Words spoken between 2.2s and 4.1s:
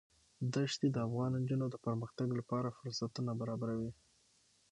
لپاره فرصتونه برابروي.